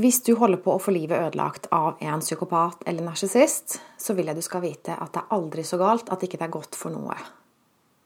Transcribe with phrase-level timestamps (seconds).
[0.00, 4.30] hvis du holder på å få livet ødelagt av en psykopat eller narsissist, så vil
[4.30, 6.78] jeg du skal vite at det er aldri så galt at ikke det er godt
[6.78, 7.16] for noe.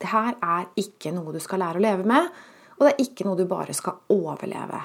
[0.00, 2.30] Det her er ikke noe du skal lære å leve med,
[2.78, 4.80] og det er ikke noe du bare skal overleve.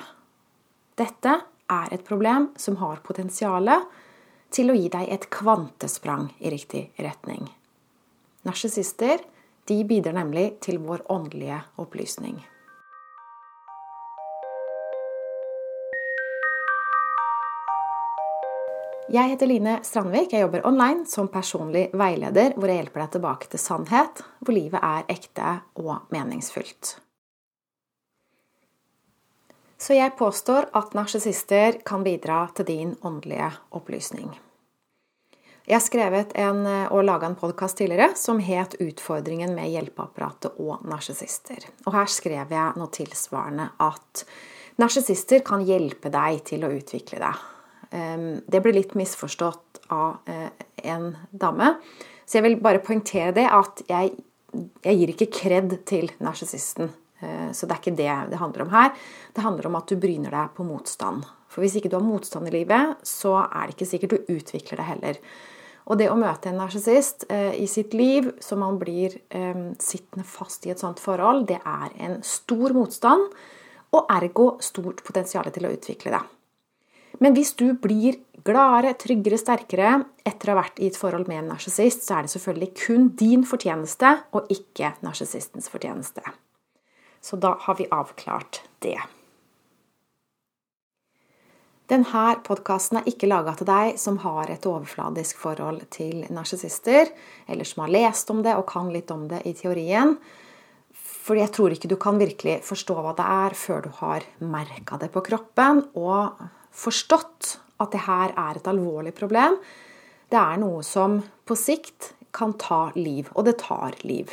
[0.99, 1.35] Dette
[1.69, 3.69] er et problem som har potensial
[4.53, 7.47] til å gi deg et kvantesprang i riktig retning.
[8.47, 9.21] Narsissister
[9.69, 12.39] bidrar nemlig til vår åndelige opplysning.
[19.09, 20.35] Jeg heter Line Strandvik.
[20.35, 24.85] Jeg jobber online som personlig veileder, hvor jeg hjelper deg tilbake til sannhet, hvor livet
[24.85, 26.91] er ekte og meningsfylt.
[29.81, 34.29] Så jeg påstår at narsissister kan bidra til din åndelige opplysning.
[35.65, 36.63] Jeg har skrevet en,
[36.93, 41.65] og laga en podkast tidligere som het 'Utfordringen med hjelpeapparatet og narsissister'.
[41.87, 44.25] Og her skrev jeg noe tilsvarende at
[44.77, 47.58] narsissister kan hjelpe deg til å utvikle deg
[47.89, 50.49] det ble litt misforstått av eh,
[50.83, 51.73] en dame.
[52.25, 54.13] Så jeg vil bare poengtere det at jeg,
[54.85, 56.91] jeg gir ikke kred til narsissisten.
[57.19, 58.93] Eh, så det er ikke det det handler om her.
[59.35, 61.25] Det handler om at du bryner deg på motstand.
[61.49, 64.81] For hvis ikke du har motstand i livet, så er det ikke sikkert du utvikler
[64.81, 65.21] det heller.
[65.89, 69.15] Og det å møte en narsissist eh, i sitt liv så man blir
[69.81, 73.31] sittende fast i et sånt forhold, det er en stor motstand,
[73.89, 76.21] og ergo stort potensial til å utvikle det.
[77.19, 79.93] Men hvis du blir gladere, tryggere, sterkere
[80.27, 83.09] etter å ha vært i et forhold med en narsissist, så er det selvfølgelig kun
[83.19, 86.23] din fortjeneste og ikke narsissistens fortjeneste.
[87.19, 88.97] Så da har vi avklart det.
[91.89, 97.09] Denne podkasten er ikke laga til deg som har et overfladisk forhold til narsissister,
[97.49, 100.13] eller som har lest om det og kan litt om det i teorien.
[100.93, 105.01] Fordi jeg tror ikke du kan virkelig forstå hva det er før du har merka
[105.01, 106.37] det på kroppen og
[106.79, 109.57] forstått at det her er et alvorlig problem.
[110.29, 114.31] Det er noe som på sikt kan ta liv, og det tar liv.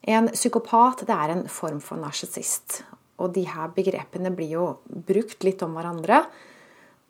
[0.00, 2.82] En psykopat det er en form for narsissist.
[3.20, 6.22] Og de her begrepene blir jo brukt litt om hverandre.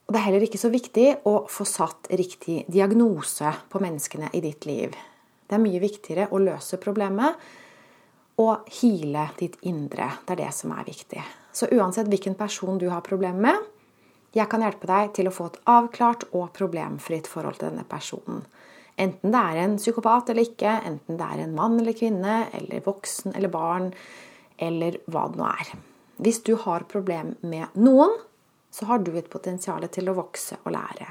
[0.07, 4.43] Og det er heller ikke så viktig å få satt riktig diagnose på menneskene i
[4.43, 4.97] ditt liv.
[5.47, 7.39] Det er mye viktigere å løse problemet
[8.43, 10.09] og hile ditt indre.
[10.27, 11.23] Det er det som er viktig.
[11.55, 13.70] Så uansett hvilken person du har problemer med,
[14.37, 18.45] jeg kan hjelpe deg til å få et avklart og problemfritt forhold til denne personen.
[19.01, 22.85] Enten det er en psykopat eller ikke, enten det er en mann eller kvinne, eller
[22.85, 23.89] voksen eller barn,
[24.61, 25.73] eller hva det nå er.
[26.21, 28.13] Hvis du har problem med noen,
[28.71, 31.09] så har du et potensial til å vokse og lære.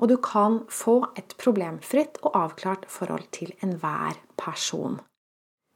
[0.00, 4.96] Og du kan få et problemfritt og avklart forhold til enhver person.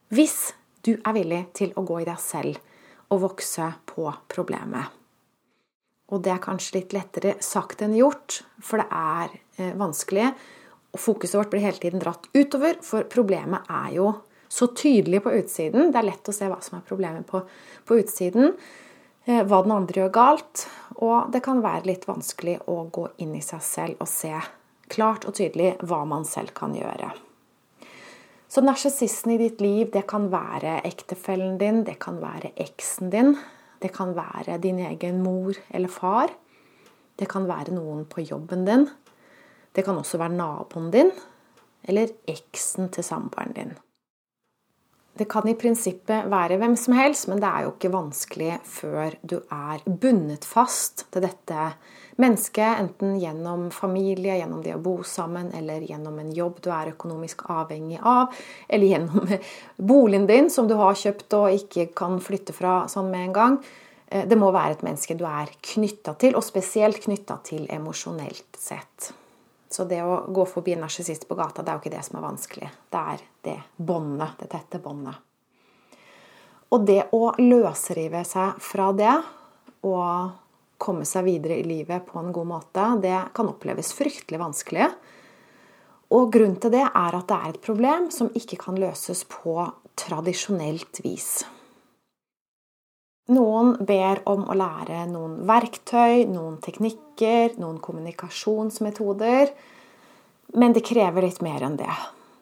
[0.09, 0.55] Hvis
[0.85, 2.56] du er villig til å gå i deg selv
[3.12, 5.03] og vokse på problemet.
[6.12, 10.31] Og det er kanskje litt lettere sagt enn gjort, for det er eh, vanskelig.
[10.94, 14.10] Og fokuset vårt blir hele tiden dratt utover, for problemet er jo
[14.53, 15.91] så tydelig på utsiden.
[15.91, 17.41] Det er lett å se hva som er problemet på,
[17.88, 18.53] på utsiden,
[19.25, 20.66] eh, hva den andre gjør galt.
[21.00, 24.37] Og det kan være litt vanskelig å gå inn i seg selv og se
[24.93, 27.10] klart og tydelig hva man selv kan gjøre.
[28.54, 33.32] Så narsissisten i ditt liv, det kan være ektefellen din, det kan være eksen din,
[33.84, 36.33] det kan være din egen mor eller far.
[37.15, 38.89] Det kan være noen på jobben din.
[39.77, 41.12] Det kan også være naboen din
[41.84, 43.75] eller eksen til samboeren din.
[45.15, 49.15] Det kan i prinsippet være hvem som helst, men det er jo ikke vanskelig før
[49.23, 51.69] du er bundet fast til dette
[52.16, 56.92] mennesket, enten gjennom familie, gjennom det å bo sammen, eller gjennom en jobb du er
[56.92, 58.34] økonomisk avhengig av,
[58.69, 59.32] eller gjennom
[59.92, 63.58] boligen din som du har kjøpt og ikke kan flytte fra sånn med en gang.
[64.06, 68.58] Eh, det må være et menneske du er knytta til, og spesielt knytta til emosjonelt
[68.60, 69.12] sett.
[69.75, 72.20] Så det å gå forbi en narsissist på gata, det er jo ikke det som
[72.20, 72.70] er vanskelig.
[72.94, 75.19] Det er det båndet, det tette båndet.
[76.70, 79.14] Og det å løsrive seg fra det
[79.86, 80.44] og
[80.79, 84.88] komme seg videre i livet på en god måte, det kan oppleves fryktelig vanskelig.
[86.15, 89.56] Og grunnen til det er at det er et problem som ikke kan løses på
[89.99, 91.44] tradisjonelt vis.
[93.32, 99.55] Noen ber om å lære noen verktøy, noen teknikker, noen kommunikasjonsmetoder.
[100.61, 101.94] Men det krever litt mer enn det.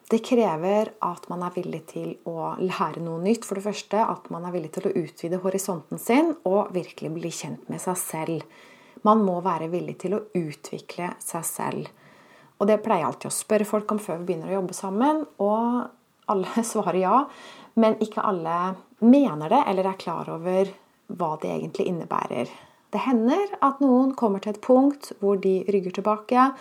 [0.09, 3.47] Det krever at man er villig til å lære noe nytt.
[3.47, 7.31] For det første at man er villig til å utvide horisonten sin og virkelig bli
[7.33, 8.43] kjent med seg selv.
[9.07, 11.89] Man må være villig til å utvikle seg selv.
[12.59, 15.23] Og det pleier jeg alltid å spørre folk om før vi begynner å jobbe sammen.
[15.43, 17.17] Og alle svarer ja.
[17.79, 20.69] Men ikke alle mener det eller er klar over
[21.13, 22.51] hva det egentlig innebærer.
[22.93, 26.51] Det hender at noen kommer til et punkt hvor de rygger tilbake,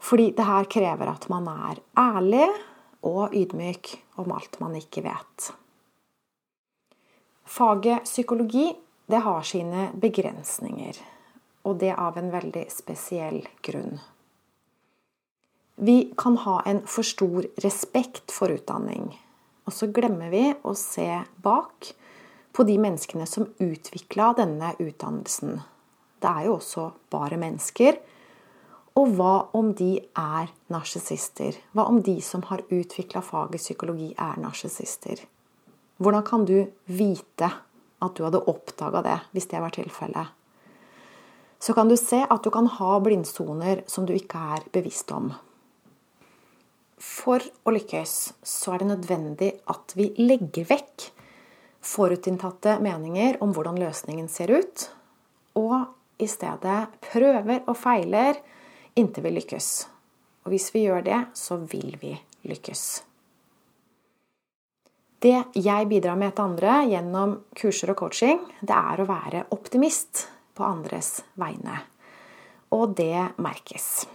[0.00, 2.48] fordi det her krever at man er ærlig
[3.06, 5.50] og ydmyk om alt man ikke vet.
[7.44, 8.68] Faget psykologi
[9.10, 10.94] det har sine begrensninger,
[11.66, 13.98] og det av en veldig spesiell grunn.
[15.82, 19.08] Vi kan ha en for stor respekt for utdanning,
[19.66, 21.08] og så glemmer vi å se
[21.42, 21.90] bak
[22.52, 25.58] på de menneskene som utvikla denne utdannelsen.
[26.20, 27.98] Det er jo også bare mennesker.
[28.98, 31.58] Og hva om de er narsissister?
[31.74, 35.22] Hva om de som har utvikla faget psykologi, er narsissister?
[36.00, 37.50] Hvordan kan du vite
[38.00, 40.32] at du hadde oppdaga det, hvis det var tilfellet?
[41.60, 45.28] Så kan du se at du kan ha blindsoner som du ikke er bevisst om.
[47.00, 48.14] For å lykkes
[48.44, 51.10] så er det nødvendig at vi legger vekk
[51.80, 54.86] forutinntatte meninger om hvordan løsningen ser ut,
[55.56, 55.88] og
[56.20, 58.40] i stedet prøver og feiler
[59.00, 59.70] inntil vi lykkes.
[60.44, 62.14] Og hvis vi gjør det, så vil vi
[62.48, 62.84] lykkes.
[65.20, 70.24] Det jeg bidrar med til andre gjennom kurser og coaching, det er å være optimist
[70.56, 71.82] på andres vegne.
[72.72, 74.06] Og det merkes.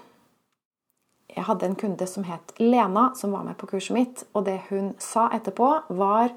[1.35, 4.61] Jeg hadde en kunde som het Lena, som var med på kurset mitt, og det
[4.71, 6.31] hun sa etterpå, var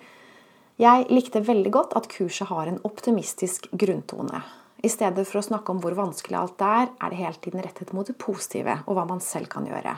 [0.78, 4.42] jeg likte veldig godt at kurset har en optimistisk grunntone.
[4.78, 7.90] I stedet for å snakke om hvor vanskelig alt er, er det hele tiden rettet
[7.96, 9.96] mot det positive og hva man selv kan gjøre.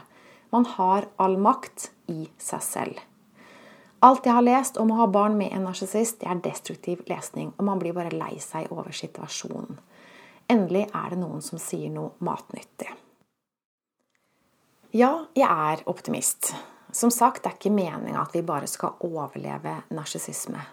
[0.50, 3.02] Man har all makt i seg selv.
[4.00, 7.66] Alt jeg har lest om å ha barn med en narsissist, er destruktiv lesning, og
[7.68, 9.76] man blir bare lei seg over situasjonen.
[10.50, 12.88] Endelig er det noen som sier noe matnyttig.
[14.96, 16.54] Ja, jeg er optimist.
[16.90, 20.64] Som sagt, det er ikke meninga at vi bare skal overleve narsissisme.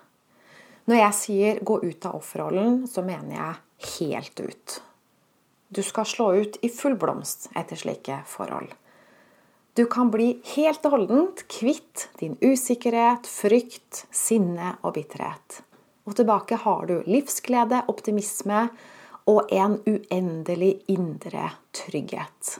[0.88, 3.56] Når jeg sier 'gå ut av offerrollen', så mener jeg
[4.00, 4.82] helt ut.
[5.68, 8.74] Du skal slå ut i full blomst etter slike forhold.
[9.74, 15.60] Du kan bli helt og holdent kvitt din usikkerhet, frykt, sinne og bitterhet.
[16.08, 18.64] Og tilbake har du livsglede, optimisme
[19.28, 22.56] og en uendelig indre trygghet.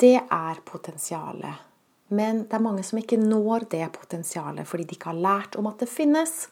[0.00, 1.66] Det er potensialet.
[2.10, 5.68] Men det er mange som ikke når det potensialet fordi de ikke har lært om
[5.70, 6.48] at det finnes.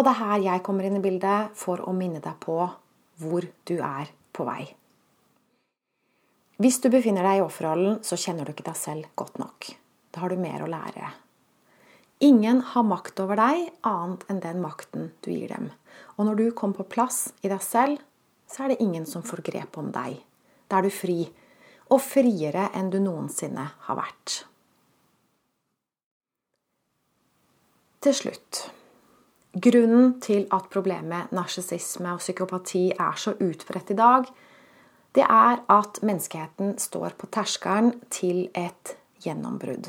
[0.00, 2.54] Og det er her jeg kommer inn i bildet for å minne deg på
[3.20, 4.62] hvor du er på vei.
[6.56, 9.68] Hvis du befinner deg i offerrollen, så kjenner du ikke deg selv godt nok.
[10.08, 11.10] Da har du mer å lære.
[12.24, 15.68] Ingen har makt over deg annet enn den makten du gir dem.
[16.16, 18.00] Og når du kommer på plass i deg selv,
[18.48, 20.16] så er det ingen som får grep om deg.
[20.64, 21.20] Da er du fri
[21.92, 24.46] og friere enn du noensinne har vært.
[28.00, 28.66] Til slutt
[29.50, 34.28] Grunnen til at problemet narsissisme og psykopati er så utbredt i dag,
[35.18, 38.94] det er at menneskeheten står på terskelen til et
[39.24, 39.88] gjennombrudd.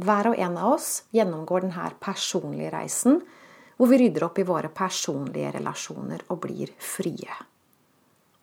[0.00, 3.20] Hver og en av oss gjennomgår denne personlige reisen,
[3.76, 7.36] hvor vi rydder opp i våre personlige relasjoner og blir frie.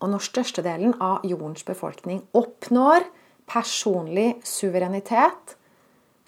[0.01, 3.07] Og når størstedelen av jordens befolkning oppnår
[3.49, 5.57] personlig suverenitet,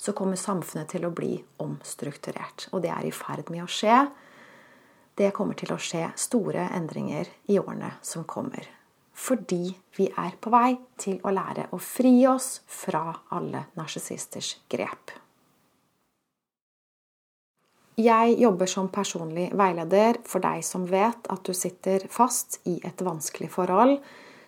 [0.03, 2.67] så kommer samfunnet til å bli omstrukturert.
[2.75, 4.01] Og det er i ferd med å skje.
[5.15, 8.67] Det kommer til å skje store endringer i årene som kommer.
[9.15, 15.13] Fordi vi er på vei til å lære å fri oss fra alle narsissisters grep.
[17.95, 23.05] Jeg jobber som personlig veileder for deg som vet at du sitter fast i et
[23.05, 24.00] vanskelig forhold,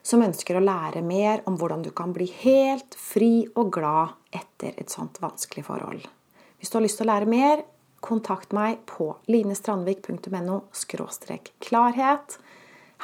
[0.06, 4.78] som ønsker å lære mer om hvordan du kan bli helt fri og glad etter
[4.78, 6.06] et sånt vanskelig forhold.
[6.60, 7.64] Hvis du har lyst til å lære mer,
[8.06, 10.60] kontakt meg på linestrandvik.no
[11.66, 12.38] klarhet.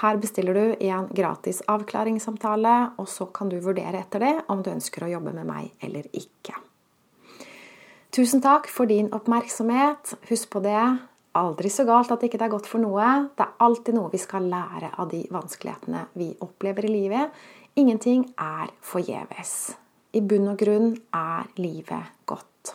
[0.01, 4.71] Her bestiller du en gratis avklaringssamtale, og så kan du vurdere etter det om du
[4.71, 6.55] ønsker å jobbe med meg eller ikke.
[8.11, 10.15] Tusen takk for din oppmerksomhet.
[10.29, 10.83] Husk på det.
[11.39, 13.07] Aldri så galt at det ikke er godt for noe.
[13.37, 17.37] Det er alltid noe vi skal lære av de vanskelighetene vi opplever i livet.
[17.79, 19.53] Ingenting er forgjeves.
[20.11, 22.73] I bunn og grunn er livet godt.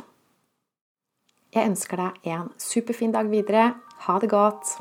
[1.52, 3.74] Jeg ønsker deg en superfin dag videre.
[4.08, 4.78] Ha det godt.